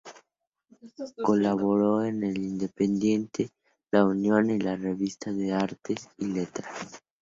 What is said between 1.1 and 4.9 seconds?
Colaboró en "El Independiente", "La Unión" y en la